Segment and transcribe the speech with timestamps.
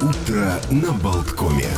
[0.00, 1.68] Утро на Болткоме.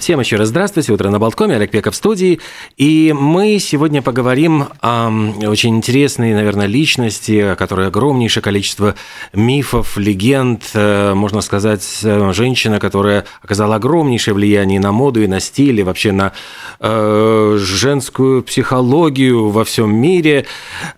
[0.00, 0.94] Всем еще раз здравствуйте.
[0.94, 1.56] Утро на Болткоме.
[1.56, 2.40] Олег Пеков в студии.
[2.78, 5.10] И мы сегодня поговорим о
[5.46, 8.94] очень интересной, наверное, личности, о которой огромнейшее количество
[9.34, 10.62] мифов, легенд.
[10.72, 15.82] Э, можно сказать, э, женщина, которая оказала огромнейшее влияние на моду и на стиль, и
[15.82, 16.32] вообще на
[16.80, 20.46] э, женскую психологию во всем мире.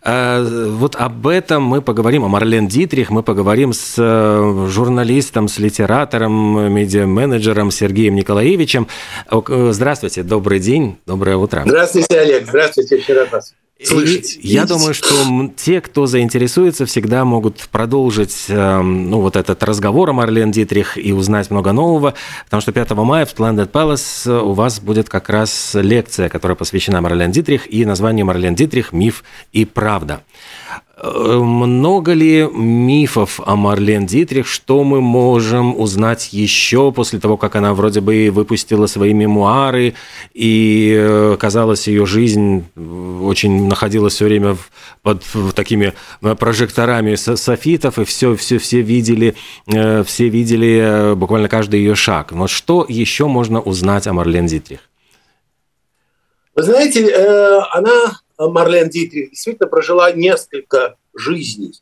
[0.04, 3.10] Э, вот об этом мы поговорим, о Марлен Дитрих.
[3.10, 8.86] Мы поговорим с э, журналистом, с литератором, медиа-менеджером Сергеем Николаевичем.
[9.30, 11.62] Здравствуйте, добрый день, доброе утро.
[11.66, 13.54] Здравствуйте, Олег, здравствуйте, еще раз вас.
[13.84, 15.14] Слышать, я думаю, что
[15.56, 21.12] те, кто заинтересуется, всегда могут продолжить эм, ну, вот этот разговор о Марлен Дитрих и
[21.12, 22.14] узнать много нового,
[22.44, 27.00] потому что 5 мая в Splendid Palace у вас будет как раз лекция, которая посвящена
[27.00, 30.22] Марлен Дитрих и название Марлен Дитрих «Миф и правда».
[31.04, 37.56] Э, много ли мифов о Марлен Дитрих, что мы можем узнать еще после того, как
[37.56, 39.94] она вроде бы выпустила свои мемуары,
[40.32, 44.56] и, э, казалось, ее жизнь очень находилась все время
[45.02, 45.24] под
[45.56, 49.34] такими э, прожекторами софитов, и все, все, все видели,
[49.66, 52.30] все видели буквально каждый ее шаг.
[52.30, 54.78] Но что еще можно узнать о Марлен Дитрих?
[56.54, 57.12] Вы знаете,
[57.72, 61.72] она Марлен Дитрих действительно прожила несколько жизней.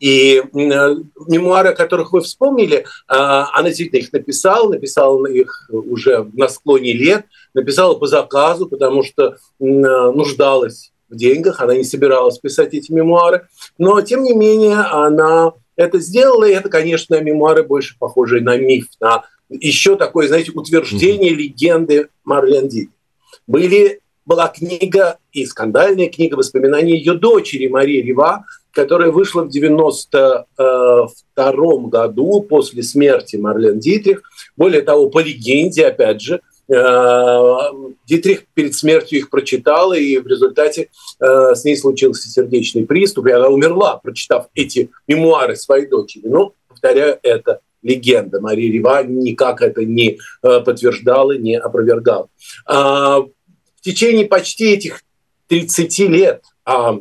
[0.00, 6.28] И э, мемуары, о которых вы вспомнили, э, она действительно их написала, написала их уже
[6.34, 12.38] на склоне лет, написала по заказу, потому что э, нуждалась в деньгах, она не собиралась
[12.38, 13.46] писать эти мемуары.
[13.78, 18.86] Но, тем не менее, она это сделала, и это, конечно, мемуары больше похожие на миф,
[19.00, 21.36] на еще такое, знаете, утверждение mm-hmm.
[21.36, 22.90] легенды Марлен Ди.
[23.46, 31.76] Были была книга и скандальная книга воспоминаний ее дочери Марии Рива, которая вышла в 92
[31.88, 34.22] году после смерти Марлен Дитрих.
[34.56, 37.54] Более того, по легенде, опять же, э,
[38.06, 40.88] Дитрих перед смертью их прочитала, и в результате
[41.20, 46.26] э, с ней случился сердечный приступ, и она умерла, прочитав эти мемуары своей дочери.
[46.26, 48.40] Но, повторяю, это легенда.
[48.40, 52.28] Мария Рива никак это не э, подтверждала, не опровергала.
[53.84, 55.02] А, в течение почти этих
[55.48, 56.98] 30 лет, а,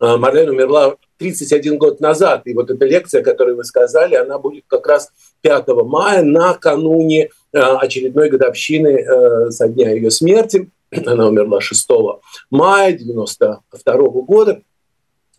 [0.00, 4.38] а Марлен умерла 31 год назад, и вот эта лекция, о которой вы сказали, она
[4.38, 5.10] будет как раз
[5.42, 10.70] 5 мая, накануне а, очередной годовщины э, со дня ее смерти.
[11.06, 11.88] Она умерла 6
[12.50, 14.62] мая 92 года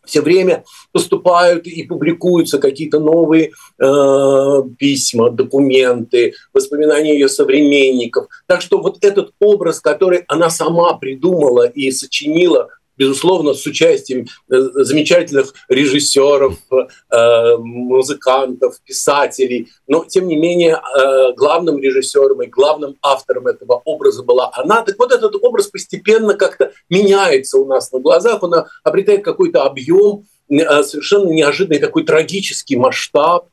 [0.05, 8.27] все время поступают и публикуются какие-то новые э, письма, документы, воспоминания ее современников.
[8.47, 14.55] Так что вот этот образ, который она сама придумала и сочинила безусловно, с участием э,
[14.83, 19.69] замечательных режиссеров, э, музыкантов, писателей.
[19.87, 24.83] Но, тем не менее, э, главным режиссером и главным автором этого образа была она.
[24.83, 28.53] Так вот, этот образ постепенно как-то меняется у нас на глазах, он
[28.83, 33.47] обретает какой-то объем, совершенно неожиданный такой трагический масштаб.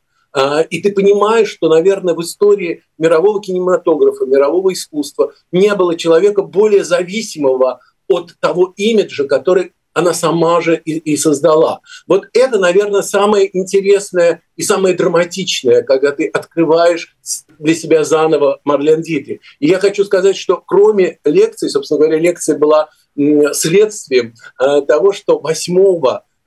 [0.70, 6.84] И ты понимаешь, что, наверное, в истории мирового кинематографа, мирового искусства не было человека более
[6.84, 7.80] зависимого
[8.10, 11.80] от того имиджа, который она сама же и, и создала.
[12.06, 17.16] Вот это, наверное, самое интересное и самое драматичное, когда ты открываешь
[17.58, 19.40] для себя заново Марлен Дитри.
[19.58, 22.88] И я хочу сказать, что кроме лекции, собственно говоря, лекция была
[23.52, 25.74] следствием э, того, что 8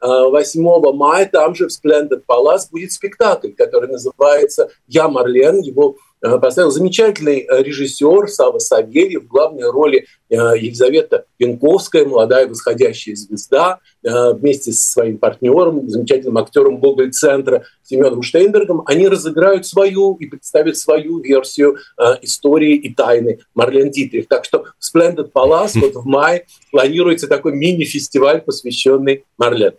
[0.04, 5.62] 8 э, мая там же в Splendid Palace будет спектакль, который называется «Я Марлен».
[5.62, 5.98] Его
[6.40, 13.80] поставил замечательный э, режиссер Сава Савельев, в главной роли э, Елизавета Пенковская, молодая восходящая звезда,
[14.02, 21.20] вместе со своим партнером, замечательным актером Гоголь-центра Семеном Штейнбергом, они разыграют свою и представят свою
[21.20, 21.78] версию
[22.22, 24.28] истории и тайны Марлен Дитрих.
[24.28, 29.74] Так что в Splendid Palace вот в мае планируется такой мини-фестиваль, посвященный Марлен.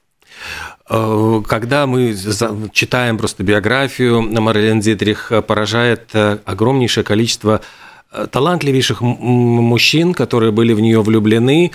[0.88, 2.14] Э, когда мы
[2.72, 7.60] читаем просто биографию Марлен Дитрих, э, поражает э, огромнейшее количество
[8.30, 11.72] талантливейших мужчин, которые были в нее влюблены,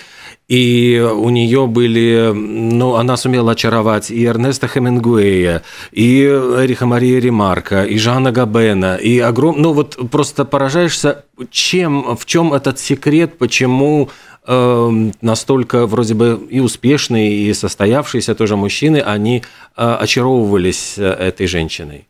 [0.47, 7.83] и у нее были, ну, она сумела очаровать и Эрнеста Хемингуэя, и Эриха Мария Ремарка,
[7.83, 9.55] и Жана Габена, и огром...
[9.57, 14.09] ну, вот просто поражаешься, чем, в чем этот секрет, почему
[14.51, 19.43] Эм, настолько вроде бы и успешные, и состоявшиеся тоже мужчины, они
[19.77, 22.07] э, очаровывались э, этой женщиной?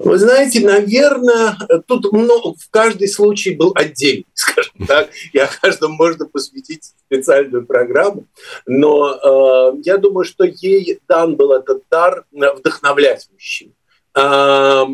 [0.00, 1.56] Вы знаете, наверное,
[1.86, 7.64] тут много, в каждый случай был отдельный, скажем так, и о каждом можно посвятить специальную
[7.64, 8.26] программу,
[8.66, 13.72] но э, я думаю, что ей дан был этот дар вдохновлять мужчин.
[14.16, 14.84] Э,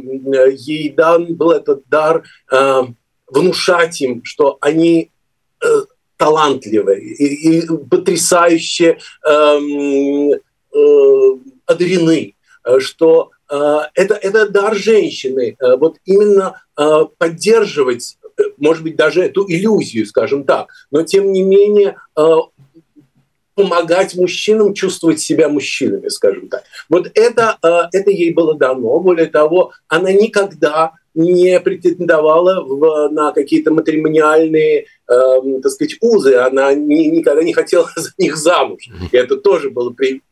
[0.59, 2.83] ей дан был этот дар э,
[3.29, 5.20] внушать им, что они э,
[6.17, 9.59] талантливые и, и потрясающе э,
[10.75, 11.37] э,
[11.67, 12.35] одарены,
[12.79, 18.19] что э, это, это дар женщины, э, вот именно э, поддерживать,
[18.59, 21.97] может быть, даже эту иллюзию, скажем так, но тем не менее
[23.55, 26.65] помогать мужчинам чувствовать себя мужчинами, скажем так.
[26.89, 27.59] Вот это,
[27.93, 28.99] это ей было дано.
[29.01, 36.37] Более того, она никогда не претендовала в, на какие-то матримониальные, э, так сказать, узы.
[36.37, 38.89] Она ни, никогда не хотела за них замуж.
[39.11, 40.23] И это тоже было при,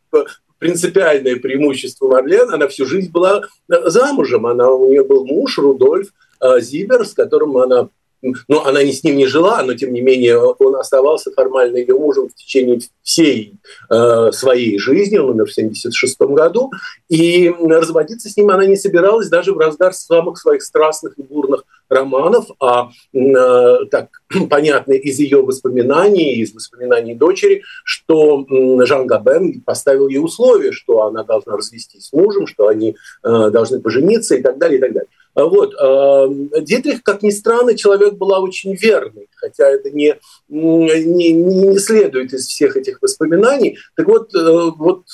[0.58, 2.50] принципиальное преимущество Марлен.
[2.52, 4.46] Она всю жизнь была э, замужем.
[4.46, 6.08] Она, у нее был муж Рудольф
[6.40, 7.88] э, Зибер, с которым она
[8.22, 11.94] ну, она не с ним не жила, но тем не менее он оставался формально ее
[11.94, 13.54] мужем в течение всей
[13.90, 16.70] э, своей жизни, он умер в 1976 году,
[17.08, 21.64] и разводиться с ним она не собиралась даже в разгар самых своих страстных и бурных
[21.88, 24.08] романов, а э, так
[24.50, 28.46] понятно из ее воспоминаний, из воспоминаний дочери, что
[28.84, 33.80] Жан Габен поставил ей условие, что она должна развестись с мужем, что они э, должны
[33.80, 35.08] пожениться и так далее, и так далее.
[35.34, 35.74] Вот.
[35.80, 40.16] Э, Дитрих, как ни странно, человек была очень верный, хотя это не,
[40.48, 43.78] не, не следует из всех этих воспоминаний.
[43.94, 45.04] Так вот, э, вот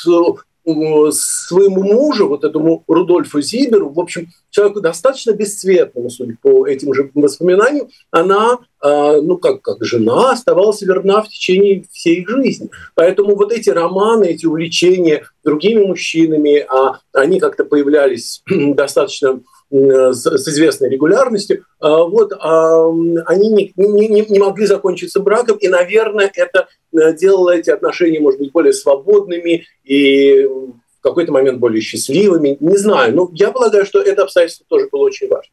[0.64, 7.10] своему мужу, вот этому Рудольфу Зиберу, в общем, человеку достаточно бесцветному, судя по этим же
[7.14, 12.70] воспоминаниям, она, а, ну, как, как жена, оставалась верна в течение всей их жизни.
[12.94, 19.40] Поэтому вот эти романы, эти увлечения другими мужчинами, а они как-то появлялись достаточно
[19.70, 22.88] с, с известной регулярностью, а, вот, а,
[23.26, 28.40] они не, не, не могли закончиться браком, и, наверное, это э, делало эти отношения, может
[28.40, 32.56] быть, более свободными и в какой-то момент более счастливыми.
[32.60, 35.52] Не знаю, но я полагаю, что это обстоятельство тоже было очень важно.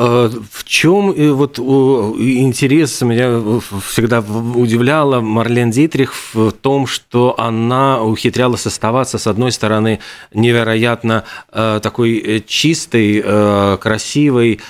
[0.00, 3.42] А, в чем э, вот интерес меня
[3.84, 9.98] всегда удивляла Марлен Дитрих в том, что она ухитрялась оставаться, с одной стороны,
[10.32, 14.60] невероятно э, такой э, чистой, красивой,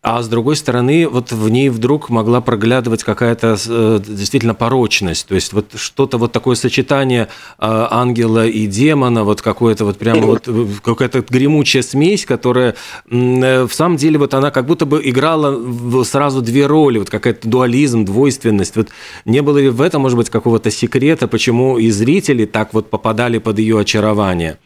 [0.00, 5.34] а с другой стороны, вот в ней вдруг могла проглядывать какая-то э, действительно порочность, то
[5.34, 7.26] есть вот что-то вот такое сочетание э,
[7.58, 12.76] ангела и демона, вот какое-то вот прямо вот э, какая-то гремучая смесь, которая
[13.08, 18.04] в самом деле вот она как будто бы играла сразу две роли, вот какая-то дуализм,
[18.04, 18.76] двойственность.
[18.76, 18.88] Вот
[19.24, 23.38] не было ли в этом, может быть, какого-то секрета, почему и зрители так вот попадали
[23.38, 24.58] под ее очарование?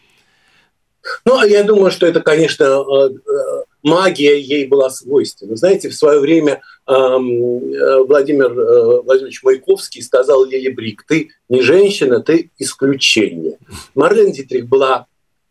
[1.25, 2.85] Ну, я думаю, что это, конечно,
[3.83, 5.57] магия ей была свойственна.
[5.57, 12.21] Знаете, в свое время э, Владимир э, Владимирович Маяковский сказал Лиле Брик, ты не женщина,
[12.21, 13.59] ты исключение.
[13.95, 15.07] Марлен Дитрих была,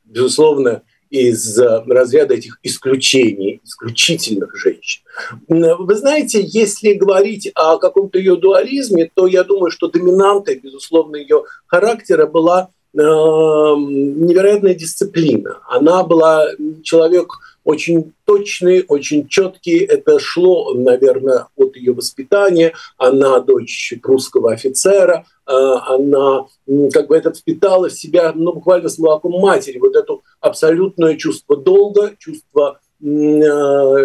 [0.06, 5.01] безусловно, из э, разряда этих исключений, исключительных женщин.
[5.48, 11.44] Вы знаете, если говорить о каком-то ее дуализме, то я думаю, что доминантой, безусловно, ее
[11.68, 15.62] характера была невероятная дисциплина.
[15.69, 16.48] Она была
[16.83, 19.79] человек очень точный, очень четкий.
[19.79, 22.73] Это шло, наверное, от ее воспитания.
[22.97, 25.25] Она дочь прусского офицера.
[25.45, 26.45] А, она
[26.91, 29.77] как бы это впитала в себя, ну, буквально с молоком матери.
[29.77, 33.95] Вот это абсолютное чувство долга, чувство а,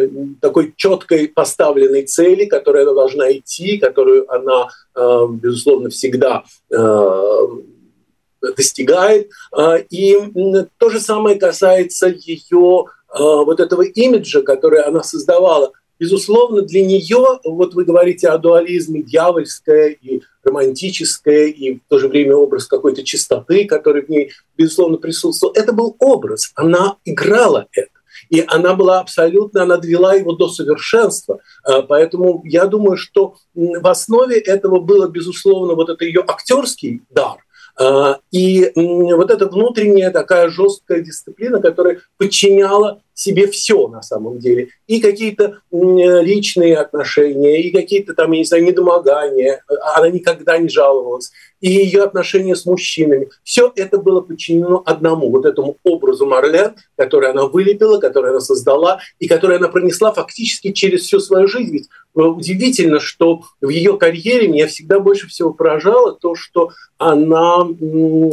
[0.40, 6.44] такой четкой поставленной цели, которой она должна идти, которую она, а, безусловно, всегда
[8.56, 9.30] достигает.
[9.90, 10.16] И
[10.78, 12.84] то же самое касается ее
[13.14, 19.88] вот этого имиджа, который она создавала, безусловно, для нее, вот вы говорите о дуализме, дьявольское
[19.90, 25.52] и романтическое, и в то же время образ какой-то чистоты, который в ней, безусловно, присутствовал.
[25.54, 27.88] Это был образ, она играла это.
[28.30, 31.40] И она была абсолютно, она довела его до совершенства.
[31.64, 37.38] А, поэтому я думаю, что в основе этого было, безусловно, вот это ее актерский дар,
[37.78, 44.68] и вот эта внутренняя такая жесткая дисциплина, которая подчиняла себе все на самом деле.
[44.86, 49.62] И какие-то личные отношения, и какие-то там, я не знаю, недомогания.
[49.96, 53.28] Она никогда не жаловалась и ее отношения с мужчинами.
[53.42, 59.00] Все это было подчинено одному, вот этому образу Марлен, который она вылепила, который она создала
[59.18, 61.72] и который она пронесла фактически через всю свою жизнь.
[61.72, 67.66] Ведь э, удивительно, что в ее карьере меня всегда больше всего поражало то, что она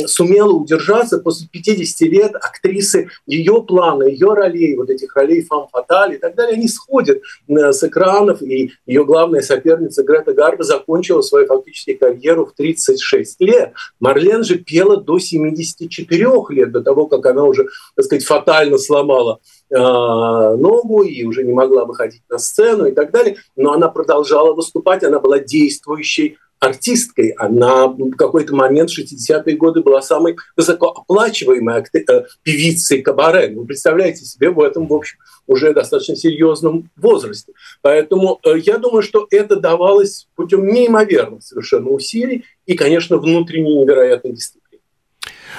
[0.08, 6.16] сумела удержаться после 50 лет актрисы, ее планы, ее ролей, вот этих ролей фам фаталь
[6.16, 11.22] и так далее, они сходят э, с экранов, и ее главная соперница Грета Гарба закончила
[11.22, 13.74] свою фактически карьеру в 36 лет.
[14.00, 19.40] Марлен же пела до 74 лет, до того, как она уже, так сказать, фатально сломала
[19.70, 24.54] э, ногу и уже не могла выходить на сцену и так далее, но она продолжала
[24.54, 27.30] выступать, она была действующей артисткой.
[27.32, 33.54] Она в какой-то момент в 60-е годы была самой высокооплачиваемой э, певицей кабаре.
[33.56, 35.18] Вы представляете себе в этом, в общем,
[35.48, 37.54] уже достаточно серьезном возрасте.
[37.82, 44.34] Поэтому э, я думаю, что это давалось путем неимоверных совершенно усилий и, конечно, внутренней невероятной
[44.34, 44.63] дисциплины.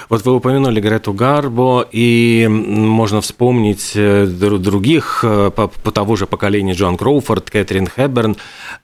[0.09, 6.27] Вот вы упомянули Грету Гарбо, и можно вспомнить э, других э, по, по того же
[6.27, 8.37] поколению Джон Кроуфорд, Кэтрин Хэбберн.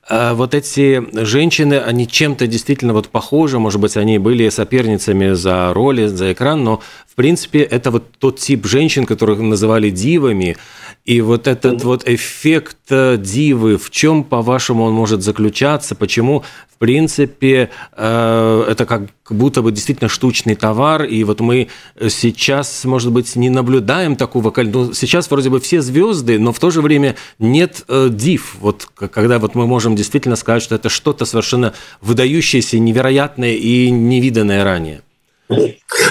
[0.10, 5.74] Э, вот эти женщины, они чем-то действительно вот похожи, может быть, они были соперницами за
[5.74, 10.56] роли, за экран, но в принципе это вот тот тип женщин, которых называли дивами,
[11.03, 15.94] и вот этот вот эффект дивы, в чем, по-вашему, он может заключаться?
[15.96, 21.68] Почему, в принципе, это как будто бы действительно штучный товар, и вот мы
[22.08, 26.72] сейчас, может быть, не наблюдаем такого ну, сейчас вроде бы все звезды, но в то
[26.72, 31.25] же время нет э, див, вот когда вот мы можем действительно сказать, что это что-то
[31.25, 35.01] совершенно выдающееся, невероятное и невиданное ранее.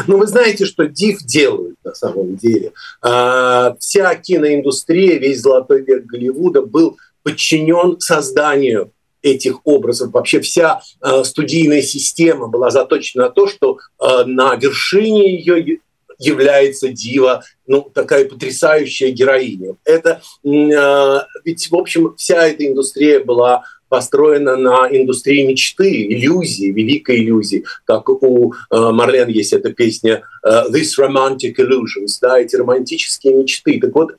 [0.07, 2.73] Ну, вы знаете, что див делают на самом деле.
[3.03, 8.93] А, вся киноиндустрия, весь золотой век Голливуда был подчинен созданию
[9.23, 10.13] этих образов.
[10.13, 15.81] Вообще вся э, студийная система была заточена на то, что э, на вершине ее
[16.19, 19.77] является дива, ну, такая потрясающая героиня.
[19.85, 27.17] Это э, ведь, в общем, вся эта индустрия была построена на индустрии мечты, иллюзии, великой
[27.17, 27.65] иллюзии.
[27.85, 33.79] Как у э, Марлен есть эта песня э, «This romantic illusions», да, эти романтические мечты.
[33.81, 34.13] Так вот,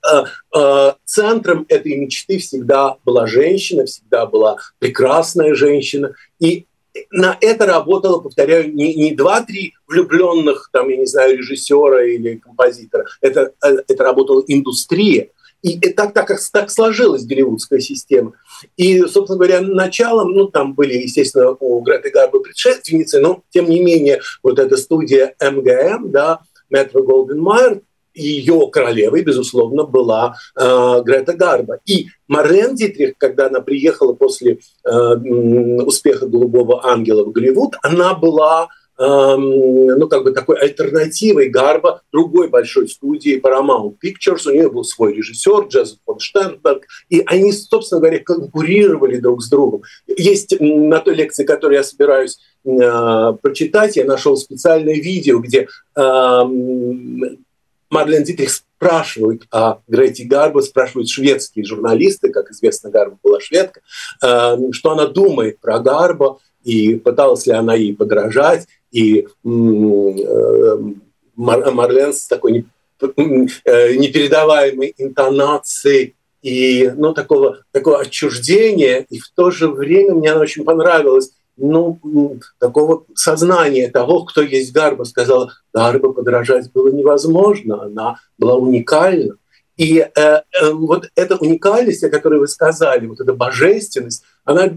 [0.53, 6.13] э, центром этой мечты всегда была женщина, всегда была прекрасная женщина.
[6.39, 6.65] И
[7.09, 13.05] на это работало, повторяю, не, не два-три влюбленных, там, я не знаю, режиссера или композитора.
[13.21, 15.29] Это, это работала индустрия.
[15.61, 18.33] И так, так, так сложилась голливудская система.
[18.77, 23.79] И, собственно говоря, началом, ну, там были, естественно, у Греты Гарбы предшественницы, но, тем не
[23.79, 26.39] менее, вот эта студия МГМ, да,
[26.69, 27.81] Метро Голден Майер,
[28.13, 31.79] ее королевой, безусловно, была э, Грета Гарба.
[31.85, 38.67] И Марлен Дитрих, когда она приехала после э, успеха «Голубого ангела» в Голливуд, она была
[39.03, 44.47] ну, как бы такой альтернативой Гарба другой большой студии Paramount Pictures.
[44.47, 49.49] У нее был свой режиссер Джозеф фон Штернберг, и они, собственно говоря, конкурировали друг с
[49.49, 49.81] другом.
[50.07, 56.41] Есть на той лекции, которую я собираюсь э, прочитать, я нашел специальное видео, где э,
[57.89, 63.81] Марлен Дитрих спрашивают о Грете Гарбо, спрашивают шведские журналисты, как известно, Гарбо была шведка,
[64.23, 70.77] э, что она думает про Гарбо, и пыталась ли она ей подражать и э,
[71.35, 72.65] Марлен с такой
[73.01, 73.07] э,
[73.95, 80.63] непередаваемой интонацией и ну, такого, такого отчуждения, и в то же время мне она очень
[80.63, 81.99] понравилась, ну,
[82.57, 89.35] такого сознания того, кто есть Гарба, сказала, Гарба подражать было невозможно, она была уникальна.
[89.77, 94.69] И э, э, вот эта уникальность, о которой вы сказали, вот эта божественность, она,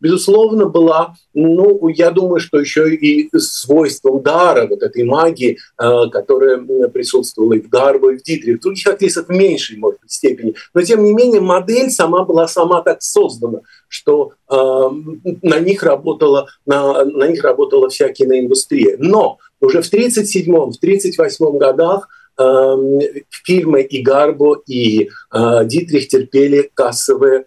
[0.00, 6.58] безусловно, была, ну, я думаю, что еще и свойством дара, вот этой магии, э, которая
[6.88, 10.54] присутствовала и в Гарбо, и в Дитрих, других актрисах в меньшей, может быть, степени.
[10.74, 14.54] Но, тем не менее, модель сама была сама так создана, что э,
[15.42, 18.96] на них работала, на, на них работала вся киноиндустрия.
[18.98, 23.00] Но уже в 1937-1938 в 38 годах Эм,
[23.30, 27.46] фильмы и Гарбо, и э, Дитрих терпели кассовые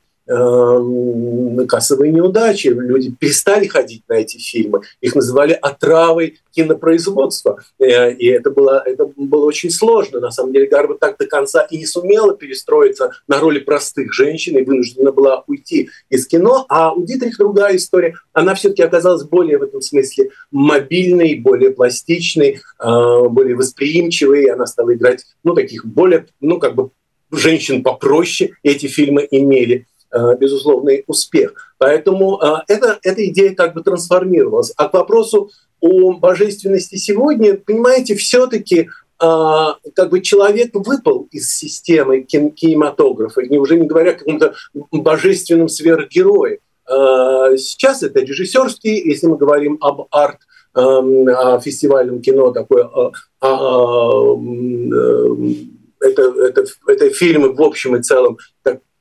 [1.67, 2.67] кассовые неудачи.
[2.67, 4.81] Люди перестали ходить на эти фильмы.
[5.01, 7.59] Их называли отравой кинопроизводства.
[7.79, 10.19] Э, и это было, это было очень сложно.
[10.19, 14.57] На самом деле Гарба так до конца и не сумела перестроиться на роли простых женщин
[14.57, 16.65] и вынуждена была уйти из кино.
[16.69, 18.15] А у Дитрих другая история.
[18.33, 24.45] Она все-таки оказалась более в этом смысле мобильной, более пластичной, э, более восприимчивой.
[24.45, 26.91] Она стала играть ну, таких более, ну, как бы
[27.31, 29.87] женщин попроще эти фильмы имели
[30.39, 31.73] безусловный успех.
[31.77, 34.73] Поэтому эта, эта идея как бы трансформировалась.
[34.75, 35.49] А к вопросу
[35.79, 38.89] о божественности сегодня, понимаете, все-таки
[39.21, 44.55] а, как бы человек выпал из системы кинематографа, уже не говоря о каком-то
[44.91, 46.57] божественном сверхгерое.
[46.87, 50.39] А, сейчас это режиссерский, если мы говорим об арт
[50.75, 52.89] эм, фестивальном кино, такое
[53.41, 53.55] а,
[55.99, 58.39] это, это, это фильмы в общем и целом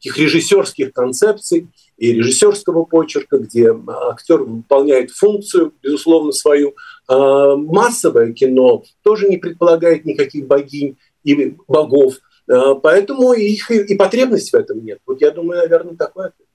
[0.00, 3.74] таких режиссерских концепций и режиссерского почерка, где
[4.10, 6.74] актер выполняет функцию, безусловно, свою.
[7.06, 12.14] А, массовое кино тоже не предполагает никаких богинь или богов,
[12.48, 15.00] а, поэтому их и потребность в этом нет.
[15.06, 16.46] Вот я думаю, наверное, такой ответ.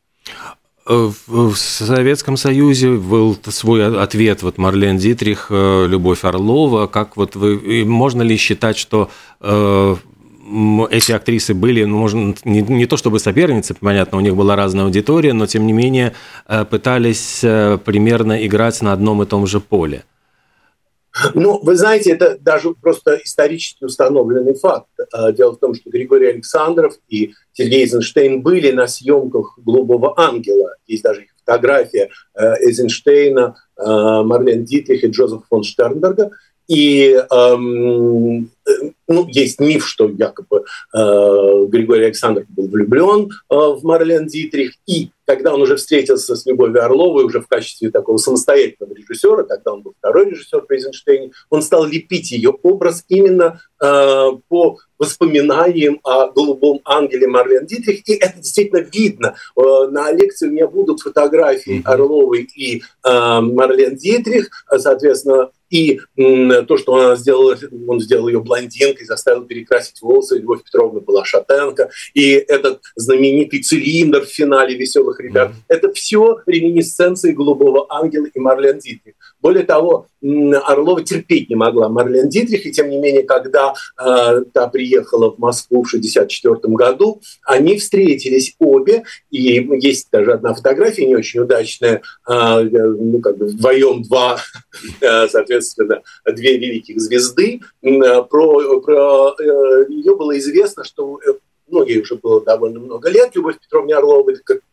[0.87, 6.87] Э, в Советском Союзе был свой ответ, вот Марлен Дитрих, э, Любовь Орлова.
[6.87, 9.09] Как вот вы, можно ли считать, что
[9.41, 9.95] э,
[10.91, 14.85] эти актрисы были, ну, можно, не, не то чтобы соперницы, понятно, у них была разная
[14.85, 16.13] аудитория, но тем не менее
[16.47, 20.03] э, пытались э, примерно играть на одном и том же поле.
[21.33, 24.89] Ну, вы знаете, это даже просто исторически установленный факт.
[24.99, 30.75] Э, дело в том, что Григорий Александров и Сергей Эйзенштейн были на съемках «Голубого ангела».
[30.85, 36.31] Есть даже их фотография Эйзенштейна, Марлен Дитрих и Джозефа фон Штернберга.
[36.67, 38.49] И эм,
[39.07, 45.09] ну, есть миф, что якобы э, Григорий Александрович был влюблен э, в Марлен Дитрих, и
[45.25, 49.81] когда он уже встретился с Любовью Орловой уже в качестве такого самостоятельного режиссера, когда он
[49.81, 56.31] был второй режиссер при Эйзенштейне, он стал лепить ее образ именно э, по воспоминаниям о
[56.31, 59.35] голубом ангеле Марлен Дитрих, и это действительно видно.
[59.57, 66.77] Э, на лекции у меня будут фотографии Орловой и э, Марлен Дитрих, соответственно, и то,
[66.77, 67.57] что она сделала,
[67.87, 70.37] он сделал ее блондинкой, заставил перекрасить волосы.
[70.39, 71.89] Любовь Петровна была шатенка.
[72.13, 78.39] И этот знаменитый цилиндр в финале «Веселых ребят» mm-hmm.— это все реминисценции «Голубого ангела» и
[78.39, 79.15] Марлен Дитрих.
[79.45, 84.67] Более того, Орлова терпеть не могла Марлен Дитрих, и тем не менее, когда э, та
[84.69, 91.15] приехала в Москву в 1964 году, они встретились обе, и есть даже одна фотография не
[91.15, 94.39] очень удачная, э, ну, как бы вдвоем два,
[95.01, 97.61] э, соответственно, две великих звезды.
[97.83, 101.33] Э, про, про э, ее было известно, что э,
[101.67, 104.31] ну, ей уже было довольно много лет, Любовь Петровна Орлова,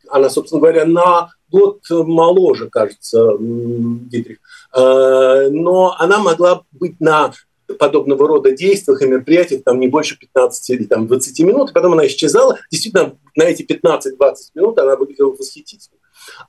[0.08, 4.38] она, собственно говоря, на год моложе, кажется, Дитрих.
[4.74, 7.32] Э, но она могла быть на
[7.78, 11.92] подобного рода действиях и мероприятиях там не больше 15 или там, 20 минут, и потом
[11.92, 12.58] она исчезала.
[12.70, 14.10] Действительно, на эти 15-20
[14.54, 15.98] минут она выглядела восхитительно.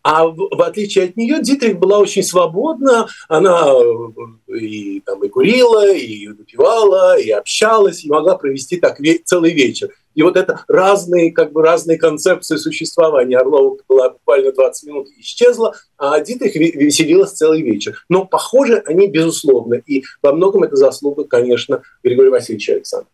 [0.03, 3.07] А в, в отличие от нее, Дитрих была очень свободна.
[3.27, 9.21] Она э, и, там, и курила, и выпивала, и общалась, и могла провести так ве-
[9.23, 9.89] целый вечер.
[10.15, 13.37] И вот это разные, как бы разные концепции существования.
[13.37, 18.03] Орлова была буквально 20 минут и исчезла, а Дитрих веселилась целый вечер.
[18.09, 19.75] Но похоже они безусловно.
[19.75, 23.09] И во многом это заслуга, конечно, Григория Васильевича Александра.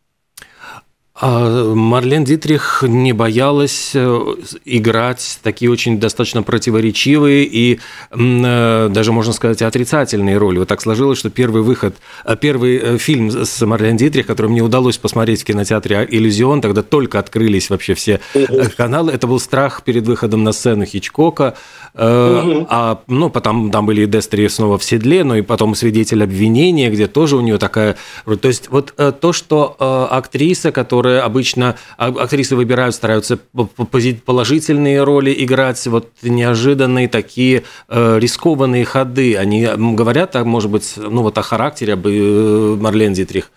[1.22, 9.34] А Марлен Дитрих не боялась э, играть такие очень достаточно противоречивые и э, даже, можно
[9.34, 10.60] сказать, отрицательные роли.
[10.60, 14.98] Вот так сложилось, что первый выход, э, первый фильм с Марлен Дитрих, который мне удалось
[14.98, 18.22] посмотреть в кинотеатре «Иллюзион», тогда только открылись вообще все
[18.78, 21.56] каналы, это был «Страх перед выходом на сцену Хичкока».
[21.96, 26.90] А, ну, потом там были и Дестри снова в седле, но и потом «Свидетель обвинения»,
[26.90, 27.98] где тоже у нее такая...
[28.26, 33.40] То есть вот то, что актриса, которая которые обычно а, актрисы выбирают, стараются
[34.26, 39.36] положительные роли играть, вот неожиданные такие э, рискованные ходы.
[39.36, 43.52] Они говорят, а, может быть, ну вот о характере об э, Марлен Дитрих.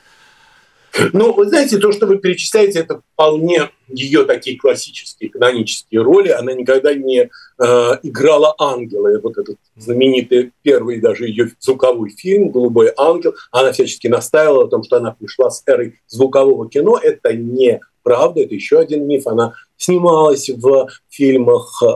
[1.13, 6.29] Ну, вы знаете, то, что вы перечисляете, это вполне ее такие классические канонические роли.
[6.29, 9.09] Она никогда не э, играла ангела.
[9.09, 14.69] И вот этот знаменитый первый даже ее звуковой фильм «Голубой ангел», она всячески настаивала о
[14.69, 16.99] том, что она пришла с эрой звукового кино.
[17.03, 19.27] Это не правда, это еще один миф.
[19.27, 21.87] Она снималась в фильмах э,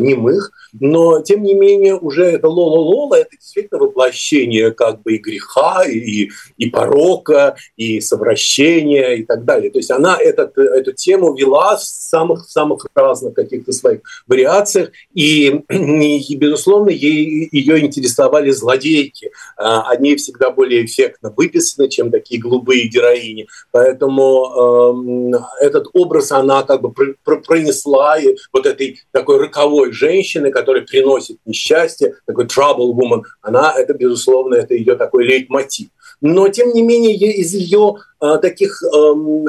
[0.00, 5.18] немых, но тем не менее уже это Лола Лола это действительно воплощение как бы и
[5.18, 9.70] греха, и, и порока, и совращения и так далее.
[9.70, 15.48] То есть она этот, эту тему вела в самых самых разных каких-то своих вариациях, и,
[15.70, 19.30] и безусловно ей, ее интересовали злодейки.
[19.56, 23.46] А, они всегда более эффектно выписаны, чем такие голубые героини.
[23.70, 26.92] Поэтому э, этот образ она как бы
[27.24, 28.36] пронесла и
[28.66, 34.96] этой такой роковой женщины, которая приносит несчастье, такой trouble woman, она, это, безусловно, это ее
[34.96, 35.88] такой лейтмотив.
[36.20, 38.86] Но, тем не менее, из ее э, таких э,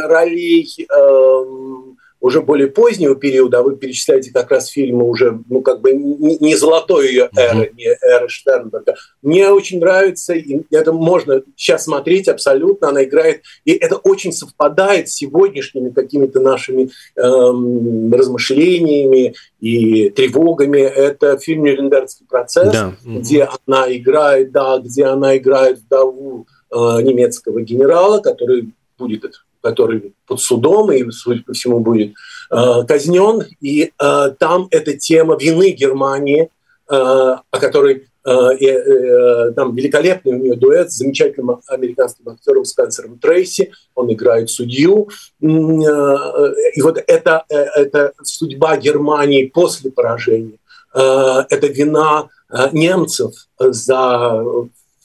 [0.03, 1.86] ролей э,
[2.19, 6.55] уже более позднего периода, а вы перечисляете как раз фильмы уже, ну, как бы не
[6.55, 8.95] золотой ее эры, не эры Штернберга.
[9.21, 15.09] Мне очень нравится, и это можно сейчас смотреть абсолютно, она играет, и это очень совпадает
[15.09, 20.79] с сегодняшними какими-то нашими эм, размышлениями и тревогами.
[20.79, 22.93] Это фильм «Нюрнбергский процесс», да.
[23.05, 30.39] где она играет, да, где она играет вдову э, немецкого генерала, который будет который под
[30.39, 32.13] судом и, судя по всему, будет
[32.51, 33.43] э, казнен.
[33.61, 36.49] И э, там эта тема вины Германии,
[36.89, 43.19] э, о которой э, э, там великолепный у нее дуэт с замечательным американским актером Спенсером
[43.19, 43.71] Трейси.
[43.95, 45.09] Он играет судью.
[45.41, 50.57] Э, и вот это, э, это судьба Германии после поражения.
[50.93, 52.29] Э, это вина
[52.71, 54.41] немцев за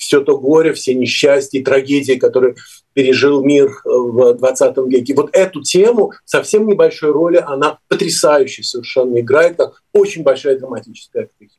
[0.02, 2.56] все то горе, все несчастья и трагедии, которые
[2.92, 5.14] пережил мир э, в 20 веке.
[5.14, 11.54] Вот эту тему совсем небольшой роли она потрясающе совершенно играет, как очень большая драматическая актриса.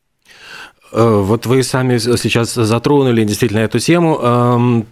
[0.91, 4.85] Э, вот вы сами сейчас затронули действительно эту тему.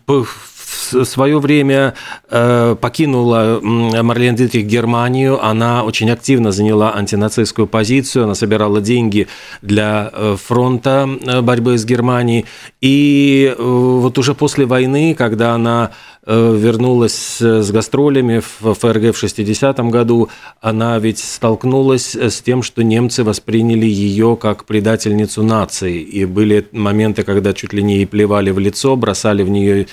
[1.03, 1.93] Свое время
[2.29, 5.43] э, покинула Марлен Дитрих Германию.
[5.43, 8.25] Она очень активно заняла антинацистскую позицию.
[8.25, 9.27] Она собирала деньги
[9.61, 12.45] для э, фронта э, борьбы с Германией.
[12.81, 15.91] И вот уже после войны, когда она
[16.23, 20.29] вернулась с гастролями в ФРГ в 60-м году,
[20.61, 25.99] она ведь столкнулась с тем, что немцы восприняли ее как предательницу нации.
[25.99, 29.87] И были моменты, когда чуть ли не и плевали в лицо, бросали в нее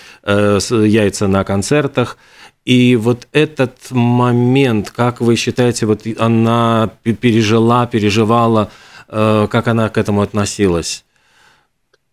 [0.89, 2.17] яйца на концертах.
[2.65, 8.71] И вот этот момент, как вы считаете, вот она пережила, переживала,
[9.09, 11.05] э, как она к этому относилась?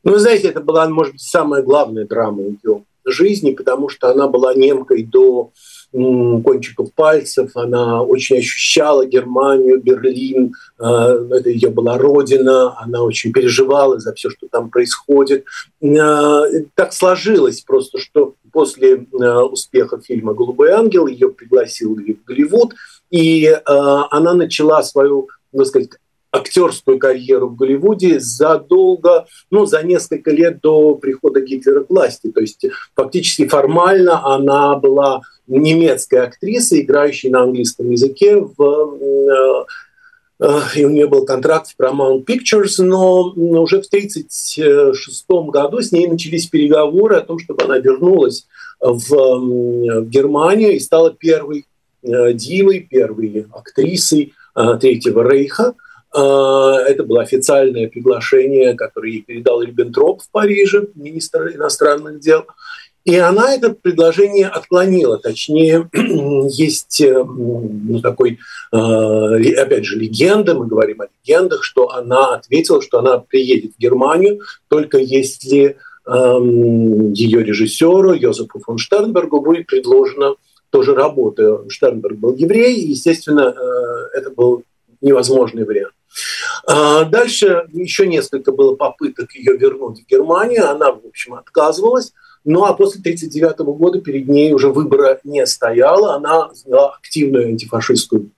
[0.03, 4.27] Ну, вы знаете, это была, может быть, самая главная драма ее жизни, потому что она
[4.27, 5.51] была немкой до
[5.91, 13.97] кончиков пальцев, она очень ощущала Германию, Берлин, э, это ее была родина, она очень переживала
[13.99, 15.45] за все, что там происходит.
[15.81, 16.41] Э,
[16.73, 22.73] так сложилось просто, что после э, успеха фильма «Голубой ангел» ее пригласили в Голливуд,
[23.11, 25.89] и она начала свою, так сказать,
[26.35, 32.31] актерскую карьеру в Голливуде задолго, ну, за несколько лет до прихода Гитлера к власти.
[32.31, 32.65] То есть
[32.95, 39.65] фактически формально она была немецкая актриса, играющая на английском языке в э, э,
[40.39, 46.07] и у нее был контракт в Paramount Pictures, но уже в 1936 году с ней
[46.07, 48.45] начались переговоры о том, чтобы она вернулась
[48.81, 51.67] в, в Германию и стала первой
[52.03, 54.33] э, дивой, первой актрисой
[54.79, 55.75] Третьего Рейха.
[56.13, 62.45] Это было официальное приглашение, которое ей передал Риббентроп в Париже, министр иностранных дел.
[63.05, 65.19] И она это предложение отклонила.
[65.19, 68.39] Точнее, есть э, ну, такой,
[68.71, 73.79] э, опять же, легенда, мы говорим о легендах, что она ответила, что она приедет в
[73.79, 80.35] Германию только если эм, ее режиссеру Йозефу фон Штернбергу будет предложена
[80.71, 81.63] тоже работа.
[81.69, 84.63] Штернберг был еврей, и, естественно, э, это был
[85.01, 85.93] невозможный вариант.
[86.67, 90.69] А дальше еще несколько было попыток ее вернуть в Германию.
[90.69, 92.13] Она, в общем, отказывалась.
[92.43, 96.15] Ну а после 1939 года перед ней уже выбора не стояло.
[96.15, 98.31] Она заняла активную антифашистскую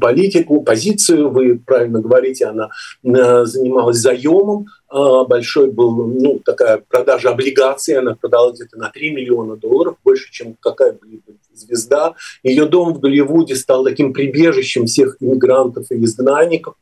[0.00, 2.70] политику, позицию, вы правильно говорите, она
[3.04, 9.10] э, занималась заемом, а, большой был, ну, такая продажа облигаций, она продала где-то на 3
[9.10, 11.22] миллиона долларов, больше, чем какая-либо
[11.54, 12.14] звезда.
[12.42, 16.74] Ее дом в Голливуде стал таким прибежищем всех иммигрантов и изгнанников.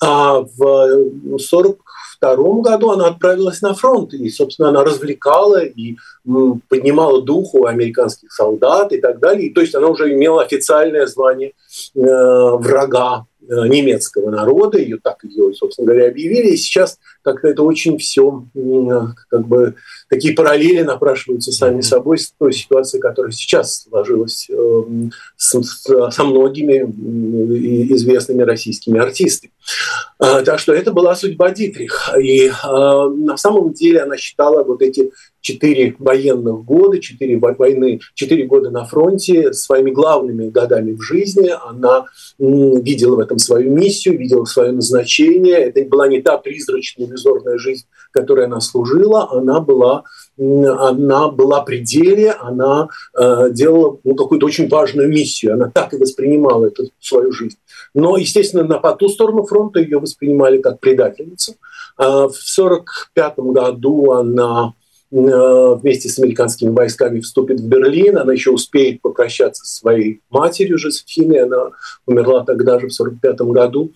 [0.00, 1.78] А в 40
[2.20, 5.96] 1942 году она отправилась на фронт, и, собственно, она развлекала и
[6.68, 9.46] поднимала дух у американских солдат и так далее.
[9.46, 11.52] И, то есть она уже имела официальное звание
[11.94, 16.48] э, врага Э, немецкого народа, ее так ее, собственно говоря, объявили.
[16.48, 18.44] И сейчас как-то это очень все,
[19.30, 19.74] как бы,
[20.10, 26.84] такие параллели напрашиваются сами собой с той ситуацией, которая сейчас сложилась эм, со многими
[27.92, 29.52] известными российскими артистами.
[30.18, 32.10] А, так что это была судьба Дитрих.
[32.20, 35.10] И а, на самом деле она считала вот эти
[35.48, 41.50] четыре военных года, четыре войны, четыре года на фронте своими главными годами в жизни.
[41.66, 42.04] Она
[42.38, 45.56] видела в этом свою миссию, видела свое назначение.
[45.56, 50.04] Это была не та призрачная иллюзорная жизнь, которой она служила, она была
[50.38, 55.96] она была при деле, она э, делала ну, какую-то очень важную миссию, она так и
[55.96, 57.56] воспринимала эту свою жизнь.
[57.92, 61.56] Но, естественно, на по ту сторону фронта ее воспринимали как предательницу.
[61.98, 64.74] Э, в 1945 году она
[65.10, 68.18] вместе с американскими войсками вступит в Берлин.
[68.18, 71.44] Она еще успеет попрощаться со своей матерью Жозефиной.
[71.44, 71.70] Она
[72.06, 73.92] умерла тогда же в 1945 году.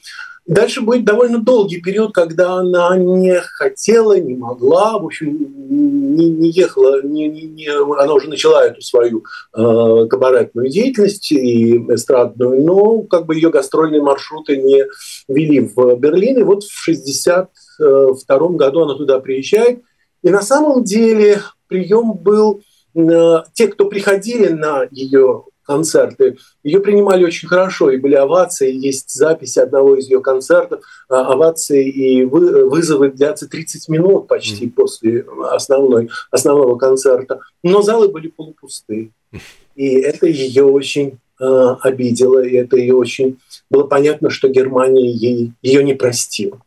[0.46, 6.50] Дальше будет довольно долгий период, когда она не хотела, не могла, в общем, не, не
[6.50, 9.22] ехала, не, не, не, она уже начала эту свою
[9.56, 14.84] э, кабаретную деятельность и эстрадную, но как бы ее гастрольные маршруты не
[15.28, 16.40] вели в Берлин.
[16.40, 19.82] И вот в 1962 году она туда приезжает.
[20.22, 22.62] И на самом деле прием был
[22.94, 26.36] э, те, кто приходили на ее концерты.
[26.62, 31.88] Ее принимали очень хорошо, и были овации, есть записи одного из ее концертов, а, овации
[31.88, 34.70] и вызовы длятся 30 минут почти mm.
[34.70, 37.40] после основной, основного концерта.
[37.62, 39.10] Но залы были полупустые.
[39.74, 43.38] И это ее очень э, обидело, и это ее очень...
[43.70, 46.60] Было понятно, что Германия ей, ее не простила.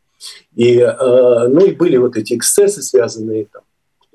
[0.56, 3.64] И, э, ну и были вот эти эксцессы, связанные там,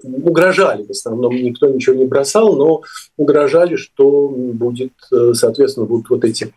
[0.03, 2.83] угрожали, в основном никто ничего не бросал, но
[3.17, 6.53] угрожали, что будет, э, соответственно, будут вот эти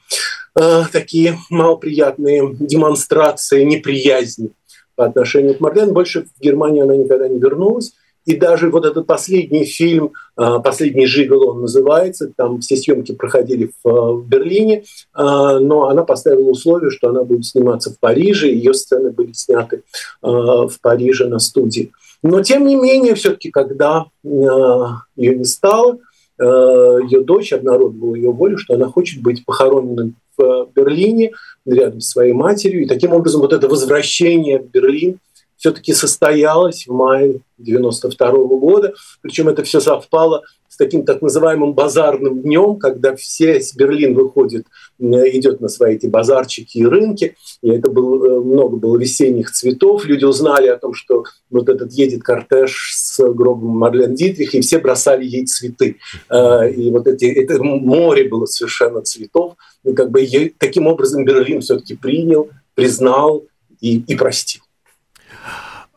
[0.56, 4.52] э, такие малоприятные демонстрации неприязни
[4.96, 5.94] по отношению к Марлен.
[5.94, 7.94] Больше в Германию она никогда не вернулась.
[8.26, 13.72] И даже вот этот последний фильм, э, последний жигал он называется, там все съемки проходили
[13.84, 14.84] в, в Берлине,
[15.16, 19.84] но она поставила условие, что она будет сниматься в Париже, ее сцены были сняты
[20.22, 21.92] в Париже на студии.
[22.22, 26.00] Но тем не менее, все-таки, когда ее не стало,
[26.40, 31.32] ее дочь обнародовала ее волю, что она хочет быть похоронена в Берлине
[31.66, 32.84] рядом с своей матерью.
[32.84, 35.20] И таким образом вот это возвращение в Берлин
[35.64, 38.94] все-таки состоялось в мае 92 года.
[39.22, 44.66] Причем это все совпало с таким так называемым базарным днем, когда все с Берлин выходит,
[45.00, 47.38] идет на свои эти базарчики и рынки.
[47.62, 50.04] И это было, э, много было весенних цветов.
[50.04, 54.80] Люди узнали о том, что вот этот едет кортеж с гробом Марлен Дитрих, и все
[54.80, 55.96] бросали ей цветы.
[56.30, 59.56] Э, и вот эти, это море было совершенно цветов.
[59.86, 63.46] И как бы таким образом Берлин все-таки принял, признал
[63.80, 64.63] и, и простил.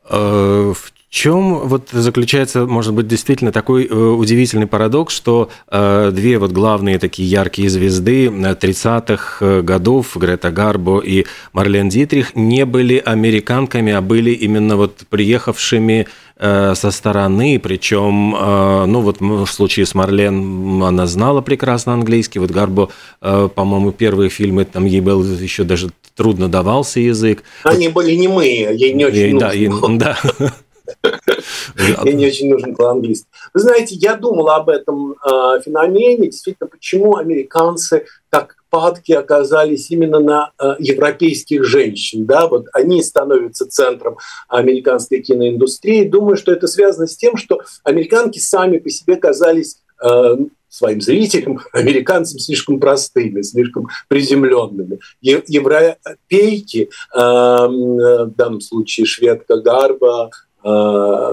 [0.09, 6.53] В чем вот заключается, может быть, действительно такой э, удивительный парадокс, что э, две вот
[6.53, 13.95] главные такие яркие звезды 30-х э, годов, Грета Гарбо и Марлен Дитрих, не были американками,
[13.95, 19.95] а были именно вот приехавшими э, со стороны, причем, э, ну вот в случае с
[19.95, 22.91] Марлен она знала прекрасно английский, вот Гарбо,
[23.23, 27.45] э, по-моему, первые фильмы, там ей был еще даже трудно давался язык.
[27.63, 29.99] Они были немые, ей не очень и, нужно.
[29.99, 32.03] Да, да.
[32.03, 33.29] Мне не очень нужен был английский.
[33.55, 40.21] Вы знаете, я думал об этом э, феномене, действительно, почему американцы так падки оказались именно
[40.21, 42.27] на э, европейских женщин.
[42.27, 42.47] Да?
[42.47, 46.09] Вот они становятся центром американской киноиндустрии.
[46.09, 50.37] Думаю, что это связано с тем, что американки сами по себе казались э,
[50.77, 54.99] своим зрителям, американцам слишком простыми, слишком приземленными.
[55.21, 60.31] Европейки, в данном случае шведка Гарба,
[60.69, 61.31] Э,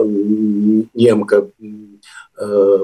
[0.93, 1.65] немка э,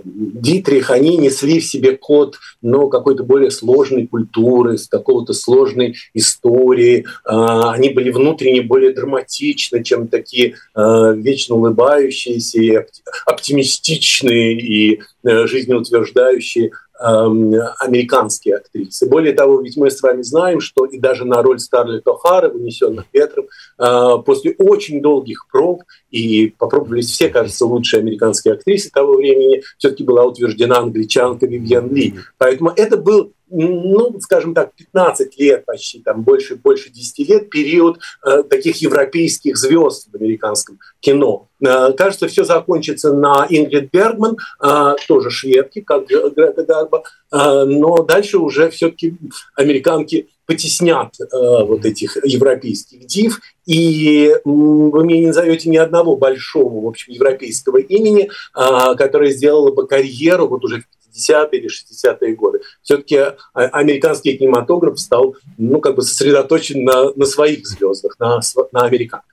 [0.04, 7.06] Дитрих, они несли в себе код но какой-то более сложной культуры, с какого-то сложной истории.
[7.26, 12.86] Э, они были внутренне более драматичны, чем такие вечно улыбающиеся и
[13.26, 19.08] оптимистичные и жизнеутверждающие Эм, американские актрисы.
[19.08, 23.06] Более того, ведь мы с вами знаем, что и даже на роль Скарлетт О'Хара, вынесенных
[23.14, 23.46] ветром,
[23.78, 30.04] э, после очень долгих проб, и попробовались все, кажется, лучшие американские актрисы того времени, все-таки
[30.04, 32.16] была утверждена англичанка Вивьен Ли.
[32.38, 38.00] Поэтому это был ну, скажем так, 15 лет почти, там больше, больше 10 лет, период
[38.26, 41.50] э, таких европейских звезд в американском кино.
[41.66, 48.04] Э, кажется, все закончится на Ингрид Бергман, э, тоже шведки, как Грета Гарба, э, но
[48.04, 49.16] дальше уже все-таки
[49.56, 51.26] американки потеснят э,
[51.64, 57.78] вот этих европейских див, и вы мне не назовете ни одного большого, в общем, европейского
[57.78, 62.60] имени, э, которое сделало бы карьеру вот уже в 50-е или 60-е годы.
[62.82, 68.40] Все-таки а, американский кинематограф стал ну, как бы сосредоточен на, на своих звездах, на,
[68.72, 69.30] на американцах.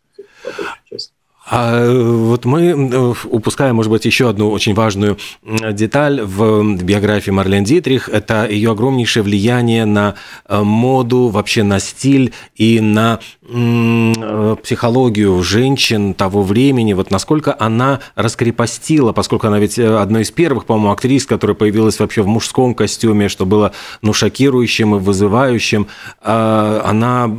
[1.48, 5.16] А вот мы э, упускаем, может быть, еще одну очень важную
[5.72, 8.08] деталь в биографии Марлен Дитрих.
[8.08, 10.16] Это ее огромнейшее влияние на
[10.48, 16.94] э, моду, вообще на стиль и на э, психологию женщин того времени.
[16.94, 22.22] Вот насколько она раскрепостила, поскольку она ведь одна из первых, по-моему, актрис, которая появилась вообще
[22.22, 25.86] в мужском костюме, что было ну, шокирующим и вызывающим.
[26.22, 27.30] А, она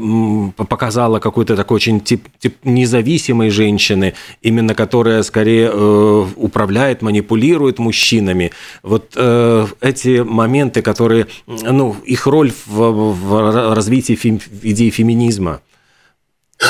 [0.56, 7.80] показала какой-то такой очень тип, тип независимой женщины, женщины, именно которая скорее э, управляет, манипулирует
[7.80, 8.52] мужчинами.
[8.84, 15.62] Вот э, эти моменты, которые, ну, их роль в, в развитии фем, идеи феминизма.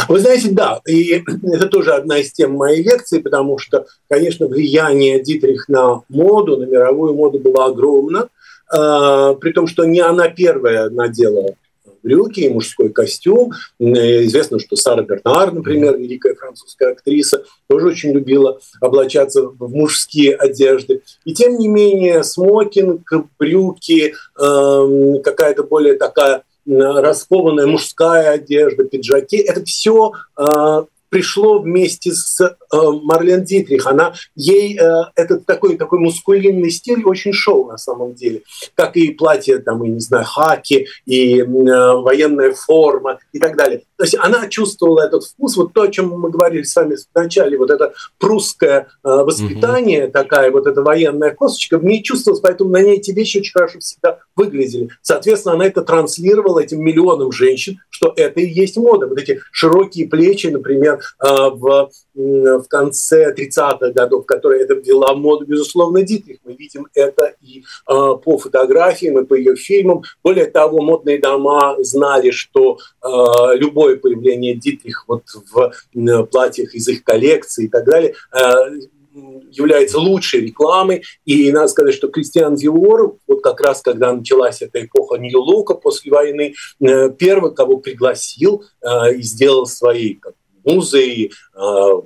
[0.09, 5.23] Вы знаете, да, и это тоже одна из тем моей лекции, потому что, конечно, влияние
[5.23, 8.27] Дитрих на моду, на мировую моду было огромно,
[8.73, 11.55] э, при том, что не она первая надела
[12.03, 13.53] брюки и мужской костюм.
[13.79, 21.01] Известно, что Сара Бернар, например, великая французская актриса, тоже очень любила облачаться в мужские одежды.
[21.25, 29.63] И тем не менее, смокинг, брюки, эм, какая-то более такая раскованная мужская одежда, пиджаки, это
[29.63, 33.87] все э, пришло вместе с э, Марлен Дитрих.
[33.87, 38.43] Она, ей э, этот такой, такой мускулинный стиль очень шел на самом деле.
[38.75, 43.83] Как и платье, там, и, не знаю, хаки, и э, военная форма и так далее.
[43.97, 47.15] То есть она чувствовала этот вкус, вот то, о чем мы говорили с вами в
[47.15, 50.11] начале, вот это прусское э, воспитание, угу.
[50.11, 53.79] такая вот эта военная косточка, в ней чувствовалась, поэтому на ней эти вещи очень хорошо
[53.79, 54.89] всегда выглядели.
[55.01, 59.07] Соответственно, она это транслировала этим миллионам женщин, что это и есть мода.
[59.07, 65.45] Вот эти широкие плечи, например, э, в, в конце 30-х годов, которая это ввела моду,
[65.45, 66.37] безусловно, Дитрих.
[66.43, 70.03] Мы видим это и э, по фотографиям, и по ее фильмам.
[70.23, 72.77] Более того, модные дома знали, что
[73.55, 78.41] любой второе появление Дитрих вот в э, платьях из их коллекции и так далее э,
[79.51, 81.03] является лучшей рекламой.
[81.25, 86.11] И надо сказать, что Кристиан Диор, вот как раз когда началась эта эпоха Нью-Лука после
[86.11, 88.63] войны, э, первый, кого пригласил
[89.15, 90.33] и сделал своей как,
[90.67, 91.31] музой,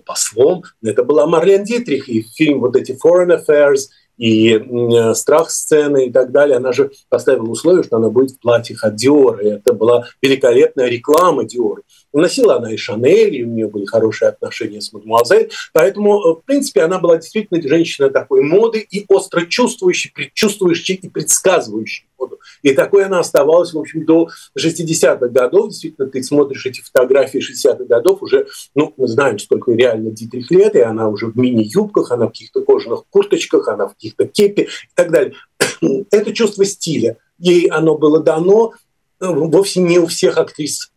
[0.05, 2.07] послом, это была Марлен Дитрих.
[2.07, 3.81] И фильм вот эти Foreign Affairs–
[4.21, 6.57] и э, страх сцены и так далее.
[6.57, 9.43] Она же поставила условие, что она будет в платьях от Диора.
[9.43, 11.81] И это была великолепная реклама Диора.
[12.13, 15.49] Носила она и Шанель, и у нее были хорошие отношения с мадемуазель.
[15.73, 21.09] Поэтому, э, в принципе, она была действительно женщина такой моды и остро чувствующей, предчувствующей и
[21.09, 22.39] предсказывающей моду.
[22.61, 25.69] И такой она оставалась, в общем, до 60-х годов.
[25.69, 30.75] Действительно, ты смотришь эти фотографии 60-х годов, уже, ну, мы знаем, сколько реально Дитрих лет,
[30.75, 34.95] и она уже в мини-юбках, она в каких-то кожаных курточках, она в каких-то кепи и
[34.95, 35.33] так далее.
[36.11, 37.17] Это чувство стиля.
[37.37, 38.73] Ей оно было дано
[39.19, 40.91] э, вовсе не у всех актрис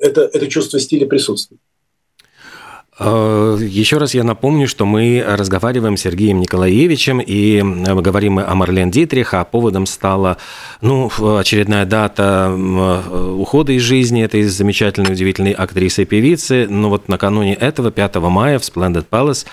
[0.00, 1.60] это, это чувство стиля присутствует.
[3.00, 8.54] Э, еще раз я напомню, что мы разговариваем с Сергеем Николаевичем и э, говорим о
[8.54, 10.36] Марлен Дитрих, а поводом стала
[10.80, 16.66] ну, очередная дата э, ухода из жизни этой замечательной, удивительной актрисы и певицы.
[16.68, 19.46] Но ну, вот накануне этого, 5 мая, в Splendid Palace,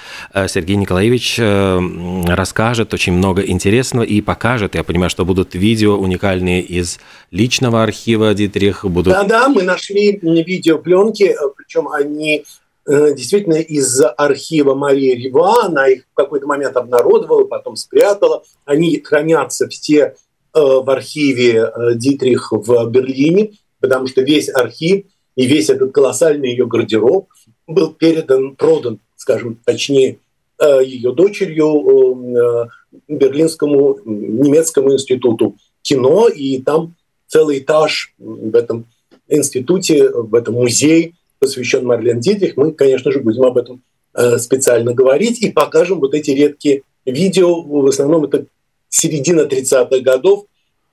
[0.47, 4.75] Сергей Николаевич расскажет очень много интересного и покажет.
[4.75, 6.99] Я понимаю, что будут видео уникальные из
[7.31, 8.85] личного архива Дитрих.
[8.85, 9.13] Будут...
[9.13, 12.43] Да-да, мы нашли видеопленки, причем они
[12.87, 18.43] действительно из архива Марии Рива, она их в какой-то момент обнародовала, потом спрятала.
[18.65, 20.13] Они хранятся все э,
[20.53, 26.67] в архиве э, Дитрих в Берлине, потому что весь архив и весь этот колоссальный ее
[26.67, 27.27] гардероб
[27.67, 30.19] был передан, продан, скажем точнее,
[30.61, 32.71] ее дочерью
[33.09, 36.95] Берлинскому немецкому институту кино, и там
[37.27, 38.85] целый этаж в этом
[39.27, 42.57] институте, в этом музее посвящен Марлен Дитрих.
[42.57, 43.81] Мы, конечно же, будем об этом
[44.13, 47.61] э, специально говорить и покажем вот эти редкие видео.
[47.61, 48.45] В основном это
[48.89, 50.45] середина 30-х годов.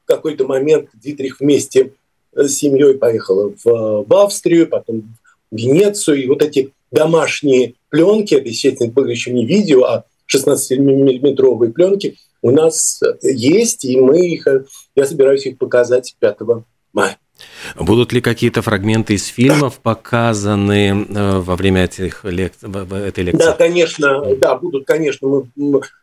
[0.05, 1.93] В какой-то момент Дитрих вместе
[2.35, 5.15] с семьей поехала в, в Австрию, потом
[5.51, 6.23] в Венецию.
[6.23, 12.51] И вот эти домашние пленки, это, естественно, было еще не видео, а 16-миллиметровые пленки у
[12.51, 14.47] нас есть, и мы их,
[14.97, 16.39] я собираюсь их показать 5
[16.93, 17.19] мая.
[17.77, 22.53] Будут ли какие-то фрагменты из фильмов показаны э, во время этих лек...
[22.63, 23.39] этой лекции?
[23.45, 25.45] Да, конечно, да, будут, конечно.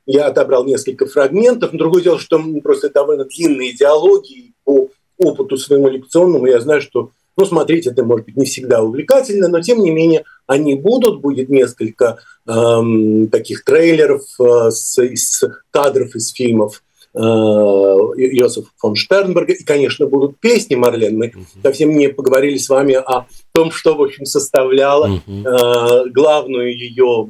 [0.06, 1.71] Я отобрал несколько фрагментов.
[1.73, 6.45] Другое дело, что просто довольно длинные диалоги по опыту своему лекционному.
[6.47, 10.23] Я знаю, что, ну, смотреть это может быть не всегда увлекательно, но тем не менее
[10.47, 11.21] они будут.
[11.21, 16.82] Будет несколько эм, таких трейлеров э, с, с кадров из фильмов
[17.13, 17.19] Э,
[18.17, 19.54] Йосиф фон Штернберга.
[19.54, 21.17] И, конечно, будут песни Марлен.
[21.17, 21.63] Мы uh-huh.
[21.63, 26.10] совсем не поговорили с вами о том, что, в общем, составляло uh-huh.
[26.10, 27.30] главную ее,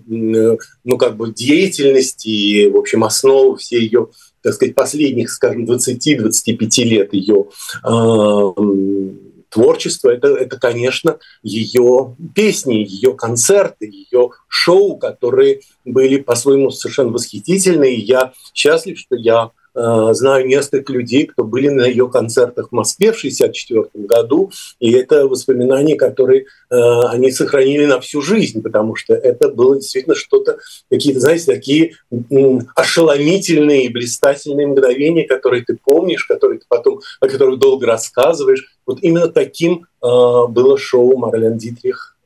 [0.83, 4.07] ну, как бы, деятельность и, в общем, основу всей ее
[4.41, 7.47] так сказать, последних, скажем, 20-25 лет ее
[7.83, 9.09] э,
[9.49, 17.93] творчества, это, это, конечно, ее песни, ее концерты, ее шоу, которые были по-своему совершенно восхитительны.
[17.93, 19.51] И я счастлив, что я
[20.13, 25.27] знаю несколько людей, кто были на ее концертах в Москве в 1964 году, и это
[25.27, 30.57] воспоминания, которые они сохранили на всю жизнь, потому что это было действительно что-то,
[30.89, 31.95] какие-то, знаете, такие
[32.75, 38.77] ошеломительные, блистательные мгновения, которые ты помнишь, которые ты потом, о которых долго рассказываешь.
[38.85, 42.17] Вот именно таким было шоу Марлен Дитрих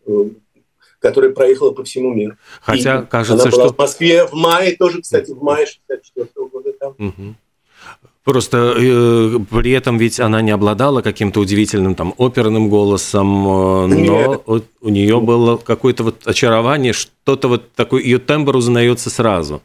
[1.00, 2.38] которая проехала по всему миру.
[2.62, 3.74] Хотя и кажется, она была что...
[3.74, 6.96] в Москве в мае, тоже, кстати, в мае 64 -го года там.
[6.98, 7.36] Угу.
[8.24, 14.42] Просто э, при этом ведь она не обладала каким-то удивительным там оперным голосом, э, но
[14.46, 19.62] вот у нее было какое-то вот очарование, что-то вот такое, ее тембр узнается сразу.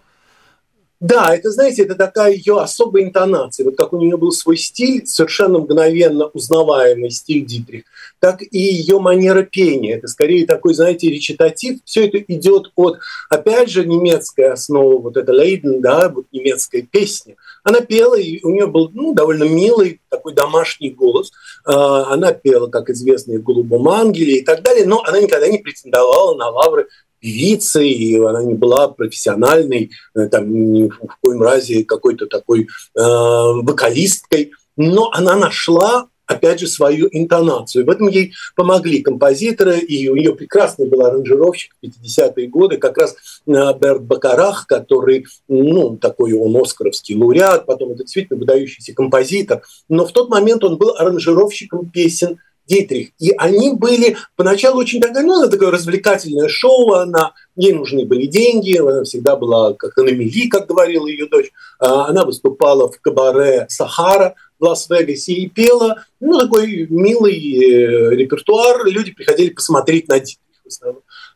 [1.01, 3.65] Да, это, знаете, это такая ее особая интонация.
[3.65, 7.85] Вот как у нее был свой стиль, совершенно мгновенно узнаваемый стиль Дитрих,
[8.19, 9.97] так и ее манера пения.
[9.97, 11.79] Это скорее такой, знаете, речитатив.
[11.85, 12.99] Все это идет от,
[13.31, 17.37] опять же, немецкая основа, вот это Лейден, да, вот немецкая песня.
[17.63, 21.31] Она пела, и у нее был ну, довольно милый такой домашний голос.
[21.65, 25.59] А, она пела, как известно, в «Голубом ангеле» и так далее, но она никогда не
[25.59, 26.89] претендовала на лавры
[27.21, 32.67] певицей, и она не была профессиональной, э, там, ни в коем разе какой-то такой э,
[32.95, 37.87] вокалисткой, но она нашла опять же, свою интонацию.
[37.87, 42.99] В этом ей помогли композиторы, и у нее прекрасный был аранжировщик в 50-е годы, как
[42.99, 43.17] раз
[43.47, 43.51] э,
[43.81, 50.13] Берт Бакарах, который, ну, такой он оскаровский лауреат, потом это действительно выдающийся композитор, но в
[50.13, 52.39] тот момент он был аранжировщиком песен
[52.69, 53.11] Дитрих.
[53.19, 58.77] И они были поначалу очень такое, ну, такое развлекательное шоу, она, ей нужны были деньги,
[58.77, 61.51] она всегда была как на как говорила ее дочь.
[61.79, 68.87] А, она выступала в кабаре «Сахара», в Лас-Вегасе и пела, ну, такой милый э, репертуар,
[68.87, 70.39] люди приходили посмотреть на Дитрих.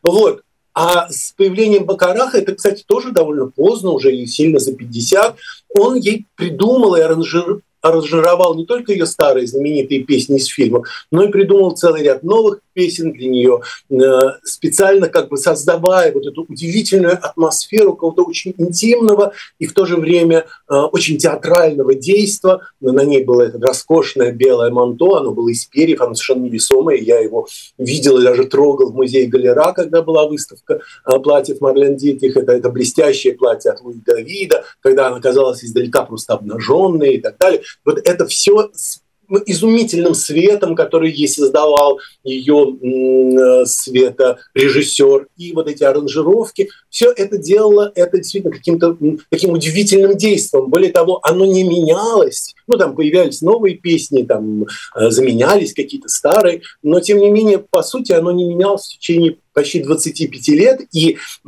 [0.01, 0.43] Вот.
[0.73, 5.37] А с появлением Бакараха, это, кстати, тоже довольно поздно, уже сильно за 50,
[5.75, 11.23] он ей придумал и аранжировал аранжировал не только ее старые знаменитые песни из фильмов, но
[11.23, 13.95] и придумал целый ряд новых песен для нее, э,
[14.43, 19.97] специально как бы создавая вот эту удивительную атмосферу какого-то очень интимного и в то же
[19.97, 22.61] время э, очень театрального действа.
[22.79, 26.97] На ней было это роскошное белое манто, оно было из перьев, оно совершенно невесомое.
[26.97, 31.97] Я его видел и даже трогал в музее Галера, когда была выставка э, платьев Марлен
[31.97, 32.37] Дитрих.
[32.37, 37.37] Это, это блестящее платье от Луи Давида, когда она казалась издалека просто обнаженной и так
[37.37, 37.61] далее.
[37.85, 39.03] Вот это все с
[39.45, 47.37] изумительным светом, который ей создавал ее э, света режиссер, и вот эти аранжировки, все это
[47.37, 48.97] делало это действительно каким-то
[49.29, 50.69] таким удивительным действием.
[50.69, 52.53] Более того, оно не менялось.
[52.67, 57.81] Ну, там появлялись новые песни, там э, заменялись какие-то старые, но тем не менее, по
[57.81, 61.47] сути, оно не менялось в течение почти 25 лет, и э,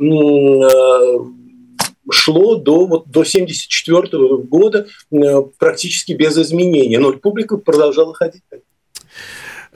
[2.10, 6.98] шло до, вот, до 1974 года э, практически без изменений.
[6.98, 8.42] Но публика продолжала ходить.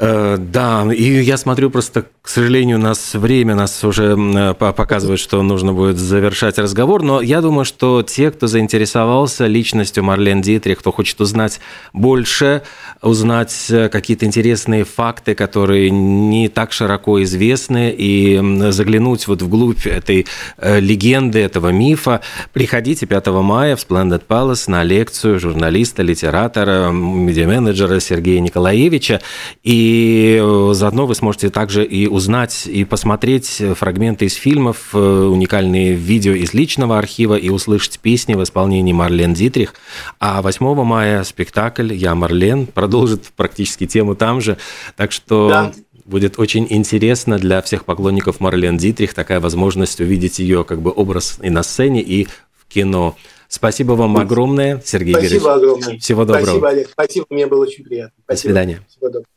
[0.03, 5.20] Э, да, и я смотрю просто, к сожалению, у нас время нас уже э, показывает,
[5.20, 10.78] что нужно будет завершать разговор, но я думаю, что те, кто заинтересовался личностью Марлен Дитрих,
[10.78, 11.61] кто хочет узнать
[11.92, 12.62] больше,
[13.03, 18.40] узнать э, какие-то интересные факты, которые не так широко известны, и
[18.70, 20.26] заглянуть вот вглубь этой
[20.62, 22.22] легенды, этого мифа,
[22.55, 29.20] приходите 5 мая в Splendid Palace на лекцию журналиста, литератора, медиаменеджера Сергея Николаевича,
[29.62, 34.99] и и э, заодно вы сможете также и узнать, и посмотреть фрагменты из фильмов, э,
[34.99, 39.74] уникальные видео из личного архива и услышать песни в исполнении Марлен Дитрих.
[40.20, 44.59] А 8 мая спектакль «Я Марлен» продолжит практически тему там же.
[44.97, 45.72] Так что да.
[46.05, 51.38] будет очень интересно для всех поклонников Марлен Дитрих такая возможность увидеть ее как бы образ
[51.43, 53.16] и на сцене, и в кино.
[53.49, 55.57] Спасибо вам огромное, Сергей Спасибо Игоревич.
[55.57, 55.99] огромное.
[55.99, 56.45] Всего доброго.
[56.45, 56.88] Спасибо, Олег.
[56.93, 58.14] Спасибо, мне было очень приятно.
[58.22, 58.36] Спасибо.
[58.36, 58.80] До свидания.
[58.88, 59.30] Всего доброго.